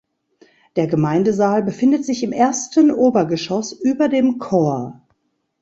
Der 0.77 0.87
Gemeindesaal 0.87 1.61
befindet 1.61 2.03
sich 2.05 2.23
im 2.23 2.31
ersten 2.31 2.89
Obergeschoss 2.89 3.71
über 3.71 4.09
dem 4.09 4.39
Chor. 4.39 4.99